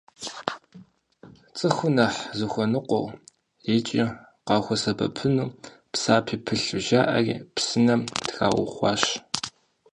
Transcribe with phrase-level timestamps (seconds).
[1.57, 3.07] Цӏыхур нэхъ зыхуэныкъуэу
[3.75, 4.01] икӏи
[4.47, 5.53] къахуэсэбэпыну,
[5.91, 9.03] псапи пылъу жаӏэри псынэм траухуащ.